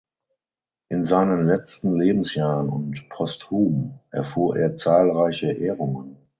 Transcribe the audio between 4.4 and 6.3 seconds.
er zahlreiche Ehrungen.